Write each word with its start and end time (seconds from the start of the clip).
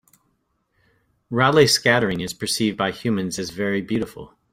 Raleigh 1.29 1.67
scattering 1.67 2.21
is 2.21 2.33
percieved 2.33 2.75
by 2.75 2.89
humans 2.89 3.37
as 3.37 3.51
very 3.51 3.81
beautiful. 3.83 4.33